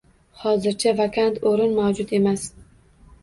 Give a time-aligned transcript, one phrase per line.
[0.43, 2.47] Hozircha vakant o'rin mavjud emas.